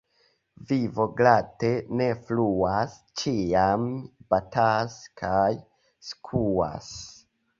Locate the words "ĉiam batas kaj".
3.23-5.51